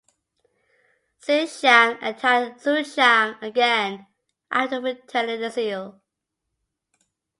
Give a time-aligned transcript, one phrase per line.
[1.23, 4.07] Xie Shang attacked Xuchang again
[4.49, 6.01] after returning the seal.